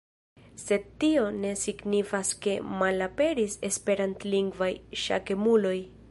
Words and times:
Sed 0.61 0.85
tio 1.01 1.25
ne 1.41 1.51
signifas 1.63 2.31
ke 2.45 2.55
malaperis 2.79 3.57
esperantlingvaj 3.69 4.71
ŝakemuloj. 5.03 5.75